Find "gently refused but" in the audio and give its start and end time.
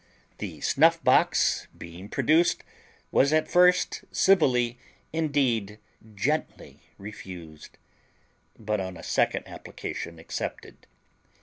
6.15-8.79